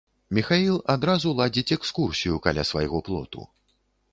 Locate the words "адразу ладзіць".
0.93-1.75